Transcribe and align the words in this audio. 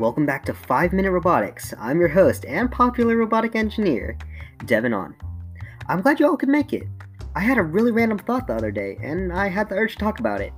Welcome 0.00 0.26
back 0.26 0.44
to 0.46 0.54
5 0.54 0.92
Minute 0.92 1.12
Robotics. 1.12 1.72
I'm 1.78 2.00
your 2.00 2.08
host 2.08 2.44
and 2.46 2.68
popular 2.68 3.16
robotic 3.16 3.54
engineer, 3.54 4.18
Devin 4.66 4.92
On. 4.92 5.14
I'm 5.88 6.00
glad 6.00 6.18
you 6.18 6.26
all 6.26 6.36
could 6.36 6.48
make 6.48 6.72
it. 6.72 6.88
I 7.36 7.40
had 7.40 7.58
a 7.58 7.62
really 7.62 7.92
random 7.92 8.18
thought 8.18 8.48
the 8.48 8.56
other 8.56 8.72
day, 8.72 8.98
and 9.00 9.32
I 9.32 9.48
had 9.48 9.68
the 9.68 9.76
urge 9.76 9.92
to 9.92 9.98
talk 9.98 10.18
about 10.18 10.40
it. 10.40 10.52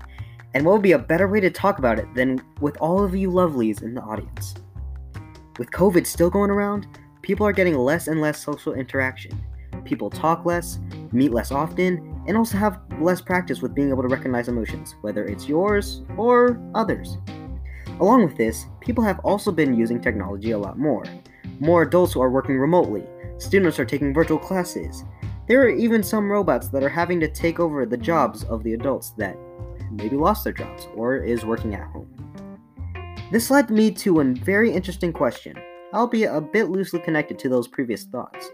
And 0.54 0.64
what 0.64 0.72
would 0.72 0.82
be 0.82 0.92
a 0.92 0.98
better 0.98 1.28
way 1.28 1.40
to 1.40 1.50
talk 1.50 1.78
about 1.78 1.98
it 1.98 2.06
than 2.14 2.40
with 2.62 2.78
all 2.78 3.04
of 3.04 3.14
you 3.14 3.30
lovelies 3.30 3.82
in 3.82 3.92
the 3.92 4.00
audience? 4.00 4.54
With 5.58 5.70
COVID 5.70 6.06
still 6.06 6.30
going 6.30 6.50
around, 6.50 6.86
people 7.20 7.46
are 7.46 7.52
getting 7.52 7.76
less 7.76 8.08
and 8.08 8.22
less 8.22 8.42
social 8.42 8.72
interaction. 8.72 9.38
People 9.84 10.08
talk 10.08 10.46
less, 10.46 10.78
meet 11.12 11.32
less 11.32 11.52
often, 11.52 12.22
and 12.26 12.38
also 12.38 12.56
have 12.56 12.80
less 13.02 13.20
practice 13.20 13.60
with 13.60 13.74
being 13.74 13.90
able 13.90 14.02
to 14.02 14.08
recognize 14.08 14.48
emotions, 14.48 14.94
whether 15.02 15.26
it's 15.26 15.46
yours 15.46 16.04
or 16.16 16.58
others. 16.74 17.18
Along 17.98 18.24
with 18.24 18.36
this, 18.36 18.66
people 18.80 19.02
have 19.02 19.18
also 19.20 19.50
been 19.50 19.74
using 19.74 20.00
technology 20.00 20.50
a 20.50 20.58
lot 20.58 20.78
more. 20.78 21.04
More 21.60 21.82
adults 21.82 22.12
who 22.12 22.20
are 22.20 22.30
working 22.30 22.58
remotely, 22.58 23.04
students 23.38 23.78
are 23.78 23.86
taking 23.86 24.12
virtual 24.12 24.38
classes. 24.38 25.02
There 25.48 25.62
are 25.62 25.70
even 25.70 26.02
some 26.02 26.30
robots 26.30 26.68
that 26.68 26.82
are 26.82 26.90
having 26.90 27.20
to 27.20 27.28
take 27.28 27.58
over 27.58 27.86
the 27.86 27.96
jobs 27.96 28.44
of 28.44 28.62
the 28.62 28.74
adults 28.74 29.10
that 29.16 29.38
maybe 29.90 30.16
lost 30.16 30.44
their 30.44 30.52
jobs 30.52 30.86
or 30.94 31.16
is 31.16 31.46
working 31.46 31.74
at 31.74 31.88
home. 31.88 32.08
This 33.32 33.50
led 33.50 33.70
me 33.70 33.90
to 33.92 34.20
a 34.20 34.24
very 34.24 34.70
interesting 34.70 35.12
question, 35.12 35.56
albeit 35.94 36.34
a 36.34 36.40
bit 36.40 36.68
loosely 36.68 37.00
connected 37.00 37.38
to 37.38 37.48
those 37.48 37.66
previous 37.66 38.04
thoughts. 38.04 38.50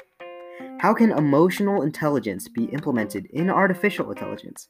How 0.79 0.95
can 0.95 1.11
emotional 1.11 1.83
intelligence 1.83 2.47
be 2.47 2.67
implemented 2.67 3.27
in 3.33 3.51
artificial 3.51 4.09
intelligence? 4.11 4.69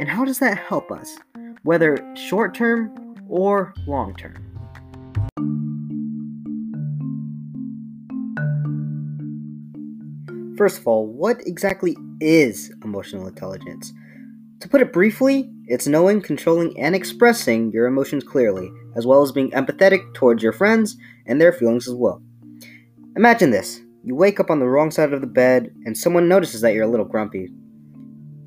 And 0.00 0.08
how 0.08 0.24
does 0.24 0.38
that 0.38 0.56
help 0.56 0.90
us, 0.90 1.18
whether 1.62 1.98
short 2.16 2.54
term 2.54 3.03
or 3.28 3.74
long 3.86 4.14
term. 4.16 4.44
First 10.56 10.78
of 10.78 10.86
all, 10.86 11.06
what 11.06 11.40
exactly 11.46 11.96
is 12.20 12.72
emotional 12.84 13.26
intelligence? 13.26 13.92
To 14.60 14.68
put 14.68 14.80
it 14.80 14.92
briefly, 14.92 15.50
it's 15.66 15.86
knowing, 15.86 16.20
controlling, 16.20 16.78
and 16.78 16.94
expressing 16.94 17.72
your 17.72 17.86
emotions 17.86 18.22
clearly, 18.22 18.70
as 18.96 19.06
well 19.06 19.22
as 19.22 19.32
being 19.32 19.50
empathetic 19.50 20.14
towards 20.14 20.42
your 20.42 20.52
friends 20.52 20.96
and 21.26 21.40
their 21.40 21.52
feelings 21.52 21.88
as 21.88 21.94
well. 21.94 22.22
Imagine 23.16 23.50
this 23.50 23.80
you 24.04 24.14
wake 24.14 24.38
up 24.38 24.50
on 24.50 24.60
the 24.60 24.68
wrong 24.68 24.90
side 24.90 25.12
of 25.12 25.22
the 25.22 25.26
bed, 25.26 25.74
and 25.86 25.96
someone 25.96 26.28
notices 26.28 26.60
that 26.60 26.74
you're 26.74 26.84
a 26.84 26.90
little 26.90 27.06
grumpy. 27.06 27.48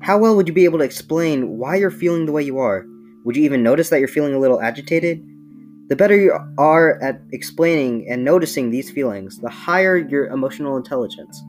How 0.00 0.16
well 0.16 0.36
would 0.36 0.46
you 0.46 0.54
be 0.54 0.64
able 0.64 0.78
to 0.78 0.84
explain 0.84 1.58
why 1.58 1.76
you're 1.76 1.90
feeling 1.90 2.26
the 2.26 2.32
way 2.32 2.42
you 2.42 2.58
are? 2.58 2.86
Would 3.28 3.36
you 3.36 3.44
even 3.44 3.62
notice 3.62 3.90
that 3.90 3.98
you're 3.98 4.08
feeling 4.08 4.32
a 4.32 4.38
little 4.38 4.58
agitated? 4.62 5.22
The 5.88 5.96
better 5.96 6.16
you 6.16 6.32
are 6.56 6.98
at 7.02 7.20
explaining 7.30 8.08
and 8.08 8.24
noticing 8.24 8.70
these 8.70 8.90
feelings, 8.90 9.36
the 9.36 9.50
higher 9.50 9.98
your 9.98 10.28
emotional 10.28 10.78
intelligence. 10.78 11.42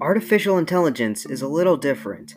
Artificial 0.00 0.58
intelligence 0.58 1.26
is 1.26 1.42
a 1.42 1.48
little 1.48 1.76
different. 1.76 2.36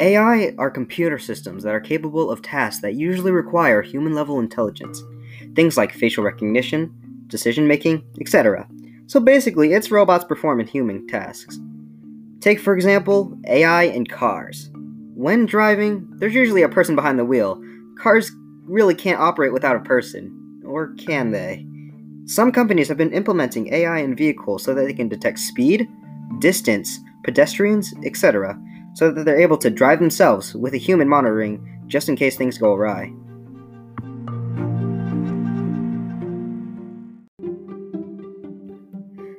AI 0.00 0.54
are 0.56 0.70
computer 0.70 1.18
systems 1.18 1.62
that 1.62 1.74
are 1.74 1.80
capable 1.80 2.30
of 2.30 2.40
tasks 2.40 2.80
that 2.80 2.94
usually 2.94 3.30
require 3.30 3.82
human 3.82 4.14
level 4.14 4.40
intelligence, 4.40 5.02
things 5.54 5.76
like 5.76 5.92
facial 5.92 6.24
recognition, 6.24 6.90
decision 7.26 7.68
making, 7.68 8.02
etc. 8.18 8.66
So 9.08 9.20
basically, 9.20 9.74
it's 9.74 9.90
robots 9.90 10.24
performing 10.24 10.68
human 10.68 11.06
tasks. 11.06 11.60
Take, 12.40 12.60
for 12.60 12.74
example, 12.74 13.38
AI 13.46 13.82
in 13.82 14.06
cars. 14.06 14.71
When 15.14 15.44
driving, 15.44 16.08
there's 16.16 16.34
usually 16.34 16.62
a 16.62 16.70
person 16.70 16.96
behind 16.96 17.18
the 17.18 17.24
wheel. 17.24 17.62
Cars 17.98 18.30
really 18.64 18.94
can't 18.94 19.20
operate 19.20 19.52
without 19.52 19.76
a 19.76 19.80
person. 19.80 20.62
Or 20.64 20.94
can 20.94 21.32
they? 21.32 21.66
Some 22.24 22.50
companies 22.50 22.88
have 22.88 22.96
been 22.96 23.12
implementing 23.12 23.74
AI 23.74 23.98
in 23.98 24.16
vehicles 24.16 24.64
so 24.64 24.72
that 24.72 24.84
they 24.84 24.94
can 24.94 25.08
detect 25.08 25.38
speed, 25.38 25.86
distance, 26.38 26.98
pedestrians, 27.24 27.92
etc., 28.04 28.58
so 28.94 29.10
that 29.10 29.24
they're 29.24 29.40
able 29.40 29.58
to 29.58 29.70
drive 29.70 29.98
themselves 29.98 30.54
with 30.54 30.72
a 30.72 30.78
human 30.78 31.08
monitoring 31.08 31.82
just 31.88 32.08
in 32.08 32.16
case 32.16 32.36
things 32.36 32.56
go 32.56 32.72
awry. 32.72 33.12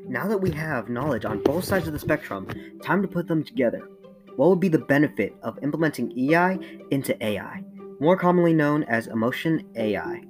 Now 0.08 0.28
that 0.28 0.40
we 0.40 0.52
have 0.52 0.90
knowledge 0.90 1.26
on 1.26 1.42
both 1.42 1.64
sides 1.66 1.88
of 1.88 1.94
the 1.94 2.00
spectrum, 2.00 2.48
time 2.84 3.02
to 3.02 3.08
put 3.08 3.28
them 3.28 3.44
together. 3.44 3.88
What 4.36 4.50
would 4.50 4.60
be 4.60 4.68
the 4.68 4.80
benefit 4.80 5.36
of 5.44 5.60
implementing 5.62 6.12
EI 6.18 6.58
into 6.90 7.24
AI, 7.24 7.64
more 8.00 8.18
commonly 8.18 8.54
known 8.54 8.84
as 8.86 9.08
emotion 9.08 9.64
AI? 9.76 10.22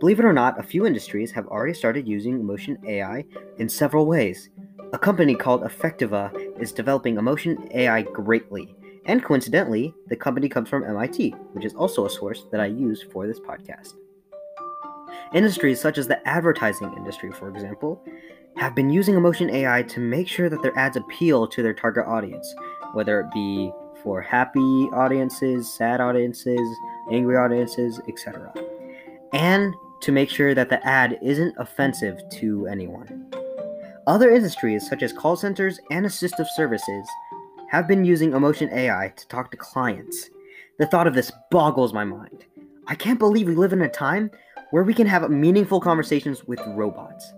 Believe 0.00 0.20
it 0.20 0.24
or 0.24 0.32
not, 0.32 0.58
a 0.58 0.62
few 0.62 0.86
industries 0.86 1.32
have 1.32 1.46
already 1.48 1.74
started 1.74 2.08
using 2.08 2.40
emotion 2.40 2.78
AI 2.86 3.24
in 3.58 3.68
several 3.68 4.06
ways. 4.06 4.48
A 4.92 4.98
company 4.98 5.34
called 5.34 5.62
Affectiva 5.62 6.32
is 6.60 6.72
developing 6.72 7.18
emotion 7.18 7.68
AI 7.72 8.02
greatly, 8.02 8.74
and 9.04 9.22
coincidentally, 9.22 9.94
the 10.08 10.16
company 10.16 10.48
comes 10.48 10.68
from 10.68 10.84
MIT, 10.84 11.30
which 11.52 11.64
is 11.64 11.74
also 11.74 12.06
a 12.06 12.10
source 12.10 12.46
that 12.50 12.60
I 12.60 12.66
use 12.66 13.02
for 13.02 13.26
this 13.26 13.40
podcast. 13.40 13.94
Industries 15.34 15.80
such 15.80 15.98
as 15.98 16.06
the 16.06 16.26
advertising 16.26 16.92
industry, 16.96 17.32
for 17.32 17.48
example, 17.48 18.02
have 18.56 18.74
been 18.74 18.90
using 18.90 19.14
emotion 19.14 19.50
AI 19.50 19.82
to 19.82 20.00
make 20.00 20.28
sure 20.28 20.48
that 20.48 20.62
their 20.62 20.76
ads 20.78 20.96
appeal 20.96 21.46
to 21.46 21.62
their 21.62 21.74
target 21.74 22.06
audience, 22.06 22.54
whether 22.92 23.20
it 23.20 23.30
be 23.32 23.72
for 24.02 24.20
happy 24.20 24.88
audiences, 24.92 25.72
sad 25.72 26.00
audiences, 26.00 26.60
angry 27.10 27.36
audiences, 27.36 28.00
etc. 28.08 28.52
And 29.32 29.74
to 30.02 30.12
make 30.12 30.30
sure 30.30 30.54
that 30.54 30.68
the 30.68 30.84
ad 30.86 31.18
isn't 31.22 31.54
offensive 31.58 32.20
to 32.34 32.66
anyone. 32.66 33.30
Other 34.06 34.30
industries, 34.30 34.88
such 34.88 35.02
as 35.02 35.12
call 35.12 35.36
centers 35.36 35.80
and 35.90 36.06
assistive 36.06 36.46
services, 36.54 37.08
have 37.68 37.88
been 37.88 38.04
using 38.04 38.32
Emotion 38.32 38.70
AI 38.72 39.12
to 39.16 39.28
talk 39.28 39.50
to 39.50 39.56
clients. 39.56 40.30
The 40.78 40.86
thought 40.86 41.06
of 41.06 41.14
this 41.14 41.32
boggles 41.50 41.92
my 41.92 42.04
mind. 42.04 42.44
I 42.86 42.94
can't 42.94 43.18
believe 43.18 43.48
we 43.48 43.56
live 43.56 43.72
in 43.72 43.82
a 43.82 43.88
time 43.88 44.30
where 44.70 44.84
we 44.84 44.94
can 44.94 45.06
have 45.06 45.28
meaningful 45.30 45.80
conversations 45.80 46.44
with 46.44 46.60
robots. 46.68 47.32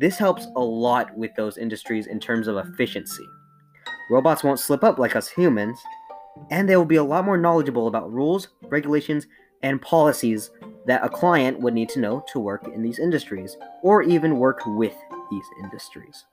This 0.00 0.16
helps 0.18 0.46
a 0.56 0.60
lot 0.60 1.16
with 1.16 1.30
those 1.36 1.58
industries 1.58 2.06
in 2.06 2.18
terms 2.18 2.48
of 2.48 2.56
efficiency. 2.56 3.26
Robots 4.10 4.42
won't 4.42 4.58
slip 4.58 4.82
up 4.82 4.98
like 4.98 5.14
us 5.14 5.28
humans, 5.28 5.80
and 6.50 6.68
they 6.68 6.76
will 6.76 6.84
be 6.84 6.96
a 6.96 7.04
lot 7.04 7.24
more 7.24 7.36
knowledgeable 7.36 7.86
about 7.86 8.12
rules, 8.12 8.48
regulations, 8.64 9.28
and 9.62 9.80
policies 9.80 10.50
that 10.86 11.04
a 11.04 11.08
client 11.08 11.60
would 11.60 11.74
need 11.74 11.88
to 11.90 12.00
know 12.00 12.24
to 12.32 12.40
work 12.40 12.66
in 12.74 12.82
these 12.82 12.98
industries, 12.98 13.56
or 13.84 14.02
even 14.02 14.38
work 14.38 14.62
with 14.66 14.96
these 15.30 15.44
industries. 15.62 16.24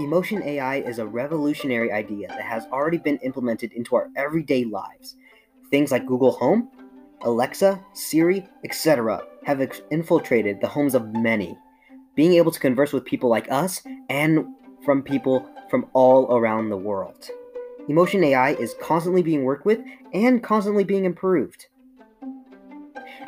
Emotion 0.00 0.42
AI 0.44 0.76
is 0.76 0.98
a 0.98 1.06
revolutionary 1.06 1.92
idea 1.92 2.28
that 2.28 2.40
has 2.40 2.64
already 2.72 2.96
been 2.96 3.18
implemented 3.18 3.70
into 3.72 3.94
our 3.94 4.08
everyday 4.16 4.64
lives. 4.64 5.14
Things 5.70 5.92
like 5.92 6.06
Google 6.06 6.32
Home, 6.32 6.70
Alexa, 7.20 7.84
Siri, 7.92 8.48
etc., 8.64 9.20
have 9.44 9.60
infiltrated 9.90 10.58
the 10.62 10.68
homes 10.68 10.94
of 10.94 11.12
many 11.12 11.58
being 12.14 12.34
able 12.34 12.52
to 12.52 12.60
converse 12.60 12.92
with 12.92 13.04
people 13.04 13.30
like 13.30 13.50
us 13.50 13.82
and 14.12 14.44
from 14.84 15.02
people 15.02 15.48
from 15.70 15.86
all 15.94 16.36
around 16.36 16.68
the 16.68 16.76
world. 16.76 17.30
Emotion 17.88 18.22
AI 18.22 18.50
is 18.50 18.74
constantly 18.78 19.22
being 19.22 19.44
worked 19.44 19.64
with 19.64 19.80
and 20.12 20.42
constantly 20.42 20.84
being 20.84 21.06
improved. 21.06 21.66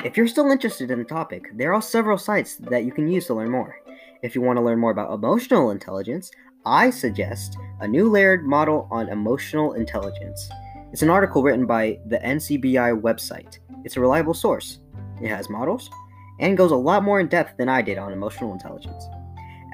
If 0.03 0.15
you're 0.15 0.27
still 0.27 0.51
interested 0.51 0.91
in 0.91 0.99
the 0.99 1.05
topic, 1.05 1.49
there 1.57 1.73
are 1.73 1.81
several 1.81 2.19
sites 2.19 2.57
that 2.57 2.85
you 2.85 2.91
can 2.91 3.07
use 3.07 3.25
to 3.27 3.33
learn 3.33 3.49
more. 3.49 3.75
If 4.21 4.35
you 4.35 4.41
want 4.41 4.57
to 4.57 4.63
learn 4.63 4.77
more 4.77 4.91
about 4.91 5.11
emotional 5.11 5.71
intelligence, 5.71 6.29
I 6.67 6.91
suggest 6.91 7.57
a 7.79 7.87
new 7.87 8.07
layered 8.07 8.45
model 8.45 8.87
on 8.91 9.09
emotional 9.09 9.73
intelligence. 9.73 10.49
It's 10.91 11.01
an 11.01 11.09
article 11.09 11.41
written 11.41 11.65
by 11.65 11.99
the 12.05 12.19
NCBI 12.19 13.01
website. 13.01 13.57
It's 13.83 13.97
a 13.97 14.01
reliable 14.01 14.35
source. 14.35 14.79
It 15.19 15.29
has 15.29 15.49
models, 15.49 15.89
and 16.39 16.55
goes 16.55 16.71
a 16.71 16.75
lot 16.75 17.03
more 17.03 17.19
in 17.19 17.27
depth 17.27 17.57
than 17.57 17.69
I 17.69 17.81
did 17.81 17.97
on 17.97 18.13
emotional 18.13 18.53
intelligence. 18.53 19.03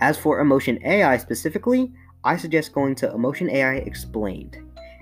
As 0.02 0.18
for 0.18 0.40
Emotion 0.40 0.80
AI 0.84 1.16
specifically, 1.18 1.92
I 2.24 2.36
suggest 2.36 2.74
going 2.74 2.96
to 2.96 3.14
Emotion 3.14 3.52
AI 3.52 3.76
Explained, 3.76 4.58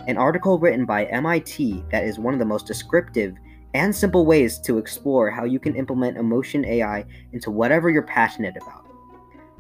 an 0.08 0.18
article 0.18 0.60
written 0.60 0.86
by 0.86 1.06
MIT 1.06 1.86
that 1.90 2.04
is 2.04 2.20
one 2.20 2.34
of 2.34 2.40
the 2.40 2.46
most 2.46 2.68
descriptive 2.68 3.34
and 3.74 3.96
simple 3.96 4.26
ways 4.26 4.60
to 4.60 4.78
explore 4.78 5.32
how 5.32 5.46
you 5.46 5.58
can 5.58 5.76
implement 5.78 6.18
Emotion 6.18 6.66
AI 6.66 7.06
into 7.32 7.50
whatever 7.50 7.90
you're 7.90 8.04
passionate 8.04 8.58
about. 8.58 8.88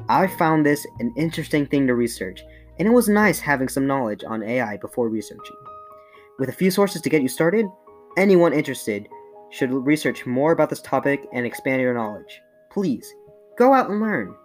I 0.09 0.27
found 0.27 0.65
this 0.65 0.86
an 1.00 1.13
interesting 1.15 1.65
thing 1.65 1.88
to 1.88 1.95
research, 1.95 2.44
and 2.77 2.85
it 2.85 2.92
was 2.92 3.07
nice 3.07 3.39
having 3.39 3.69
some 3.69 3.88
knowledge 3.88 4.25
on 4.25 4.44
AI 4.44 4.75
before 4.75 5.07
researching. 5.07 5.56
With 6.38 6.50
a 6.50 6.53
few 6.53 6.69
sources 6.69 7.01
to 7.01 7.09
get 7.09 7.21
you 7.21 7.30
started, 7.30 7.65
anyone 8.18 8.51
interested 8.51 9.07
should 9.51 9.71
research 9.71 10.25
more 10.25 10.51
about 10.51 10.69
this 10.69 10.81
topic 10.81 11.27
and 11.31 11.45
expand 11.45 11.81
your 11.81 11.94
knowledge. 11.94 12.42
Please, 12.71 13.13
go 13.57 13.74
out 13.74 13.89
and 13.89 14.01
learn. 14.01 14.35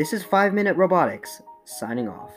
This 0.00 0.14
is 0.14 0.22
5 0.22 0.54
Minute 0.54 0.78
Robotics, 0.78 1.42
signing 1.66 2.08
off. 2.08 2.32